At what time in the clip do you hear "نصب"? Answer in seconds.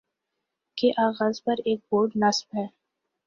2.15-2.57